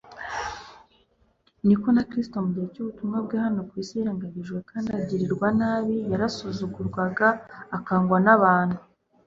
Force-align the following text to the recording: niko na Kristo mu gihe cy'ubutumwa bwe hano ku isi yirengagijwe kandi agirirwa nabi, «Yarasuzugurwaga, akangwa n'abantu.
niko 1.65 1.87
na 1.95 2.03
Kristo 2.09 2.35
mu 2.43 2.49
gihe 2.55 2.67
cy'ubutumwa 2.73 3.17
bwe 3.25 3.37
hano 3.45 3.59
ku 3.69 3.73
isi 3.81 3.93
yirengagijwe 3.97 4.59
kandi 4.69 4.89
agirirwa 4.99 5.47
nabi, 5.59 5.95
«Yarasuzugurwaga, 6.11 7.27
akangwa 7.77 8.17
n'abantu. 8.25 8.77